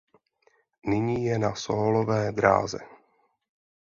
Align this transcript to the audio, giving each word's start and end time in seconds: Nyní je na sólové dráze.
Nyní 0.85 1.25
je 1.25 1.37
na 1.39 1.55
sólové 1.55 2.31
dráze. 2.31 2.79